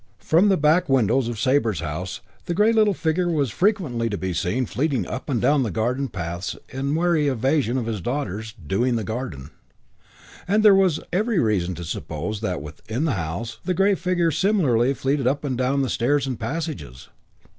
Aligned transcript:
From 0.17 0.49
the 0.49 0.57
back 0.57 0.89
windows 0.89 1.27
of 1.27 1.39
Sabre's 1.39 1.79
house 1.81 2.21
the 2.45 2.55
grey 2.55 2.73
little 2.73 2.95
figure 2.95 3.29
was 3.29 3.51
frequently 3.51 4.09
to 4.09 4.17
be 4.17 4.33
seen 4.33 4.65
fleeting 4.65 5.05
up 5.05 5.29
and 5.29 5.39
down 5.39 5.61
the 5.61 5.69
garden 5.69 6.07
paths 6.07 6.57
in 6.69 6.95
wary 6.95 7.27
evasion 7.27 7.77
of 7.77 8.01
daughters 8.01 8.51
"doing" 8.51 8.95
the 8.95 9.03
garden, 9.03 9.51
and 10.47 10.65
there 10.65 10.73
was 10.73 11.01
every 11.13 11.37
reason 11.37 11.75
to 11.75 11.83
suppose 11.83 12.41
that, 12.41 12.63
within 12.63 13.05
the 13.05 13.13
house, 13.13 13.59
the 13.63 13.75
grey 13.75 13.93
figure 13.93 14.31
similarly 14.31 14.95
fleeted 14.95 15.27
up 15.27 15.43
and 15.43 15.55
down 15.55 15.83
the 15.83 15.87
stairs 15.89 16.25
and 16.25 16.39
passages. 16.39 17.09